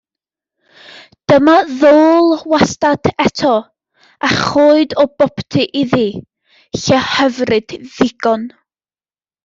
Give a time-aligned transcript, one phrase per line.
[1.31, 3.53] Dyma ddôl wastad eto,
[4.31, 6.05] a choed o boptu iddi,
[6.81, 8.53] lle hyfryd ddigon.